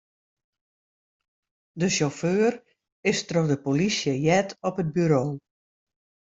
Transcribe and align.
De 1.79 1.87
sjauffeur 1.95 2.53
is 3.11 3.19
troch 3.27 3.49
de 3.51 3.57
polysje 3.65 4.13
heard 4.25 4.49
op 4.67 4.75
it 4.83 4.89
buro. 4.95 5.23